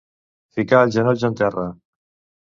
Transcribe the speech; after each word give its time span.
Ficar 0.59 0.79
els 0.85 0.95
genolls 0.95 1.25
en 1.29 1.37
terra. 1.41 1.67